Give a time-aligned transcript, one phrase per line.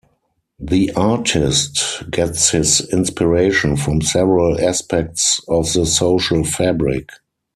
[0.59, 7.09] The artist gets his inspiration from several aspects of the social fabric.